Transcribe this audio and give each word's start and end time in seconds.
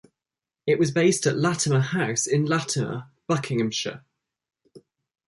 It 0.65 0.79
was 0.79 0.89
based 0.89 1.27
at 1.27 1.37
Latimer 1.37 1.79
House 1.79 2.25
in 2.25 2.43
Latimer, 2.45 3.11
Buckinghamshire. 3.27 4.03